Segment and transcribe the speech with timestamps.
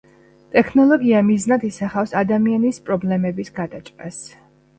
[0.53, 4.21] ტექნოლოგია მიზნად ისახავს ადამიანის პრობლემების გადაჭრას.